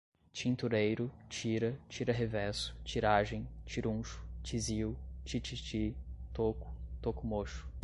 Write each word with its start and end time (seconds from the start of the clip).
tintureiro, 0.33 1.11
tira, 1.29 1.79
tira 1.87 2.11
revesso, 2.11 2.75
tiragem, 2.83 3.47
tiruncho, 3.67 4.19
tisiu, 4.41 4.97
tititi, 5.23 5.95
toco, 6.33 6.73
toco 6.99 7.27
mocho 7.27 7.69